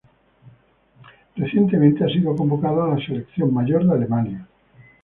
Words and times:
Recientemente, 1.35 2.03
ha 2.03 2.07
sido 2.07 2.35
convocado 2.35 2.81
a 2.81 2.95
la 2.97 3.05
selección 3.05 3.53
mayor 3.53 3.85
de 3.85 3.93
Alemania. 3.93 4.47